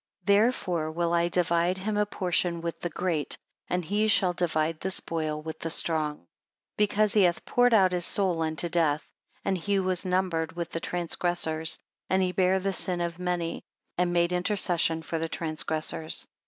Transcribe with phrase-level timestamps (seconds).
[0.25, 4.79] 14 Therefore will I divide him a portion with the great, and he shall divide
[4.79, 6.25] the spoil with the strong;
[6.75, 9.07] because he hath poured out his soul unto death;
[9.45, 11.77] and he was numbered with the transgressors,
[12.09, 13.63] and he bare the sin of many,
[13.95, 16.25] and made intercession for the transgressors.